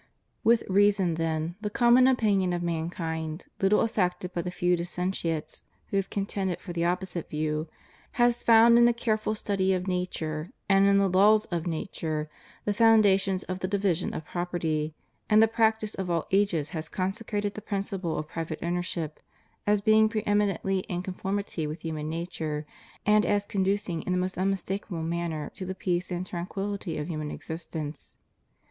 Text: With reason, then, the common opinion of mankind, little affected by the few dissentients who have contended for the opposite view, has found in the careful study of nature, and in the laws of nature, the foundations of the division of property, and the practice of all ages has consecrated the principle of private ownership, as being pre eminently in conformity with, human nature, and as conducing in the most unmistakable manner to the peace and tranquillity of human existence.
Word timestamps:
With 0.43 0.63
reason, 0.67 1.13
then, 1.13 1.53
the 1.61 1.69
common 1.69 2.07
opinion 2.07 2.53
of 2.53 2.63
mankind, 2.63 3.45
little 3.61 3.81
affected 3.81 4.33
by 4.33 4.41
the 4.41 4.49
few 4.49 4.75
dissentients 4.75 5.61
who 5.89 5.97
have 5.97 6.09
contended 6.09 6.59
for 6.59 6.73
the 6.73 6.83
opposite 6.85 7.29
view, 7.29 7.67
has 8.13 8.41
found 8.41 8.79
in 8.79 8.85
the 8.85 8.93
careful 8.93 9.35
study 9.35 9.75
of 9.75 9.85
nature, 9.87 10.51
and 10.67 10.87
in 10.87 10.97
the 10.97 11.07
laws 11.07 11.45
of 11.51 11.67
nature, 11.67 12.31
the 12.65 12.73
foundations 12.73 13.43
of 13.43 13.59
the 13.59 13.67
division 13.67 14.11
of 14.15 14.25
property, 14.25 14.95
and 15.29 15.39
the 15.39 15.47
practice 15.47 15.93
of 15.93 16.09
all 16.09 16.25
ages 16.31 16.69
has 16.69 16.89
consecrated 16.89 17.53
the 17.53 17.61
principle 17.61 18.17
of 18.17 18.27
private 18.27 18.57
ownership, 18.63 19.19
as 19.67 19.81
being 19.81 20.09
pre 20.09 20.23
eminently 20.25 20.79
in 20.89 21.03
conformity 21.03 21.67
with, 21.67 21.83
human 21.85 22.09
nature, 22.09 22.65
and 23.05 23.23
as 23.23 23.45
conducing 23.45 24.01
in 24.01 24.13
the 24.13 24.17
most 24.17 24.35
unmistakable 24.35 25.03
manner 25.03 25.51
to 25.53 25.63
the 25.63 25.75
peace 25.75 26.09
and 26.09 26.25
tranquillity 26.25 26.97
of 26.97 27.07
human 27.07 27.29
existence. 27.29 28.15